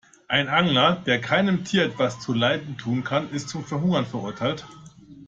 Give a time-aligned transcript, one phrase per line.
[0.27, 4.65] Ein Angler, der keinem Tier etwas zuleide tun kann, ist zum Verhungern verurteilt.